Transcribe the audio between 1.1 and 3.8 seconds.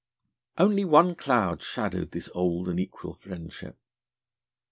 cloud shadowed this old and equal friendship.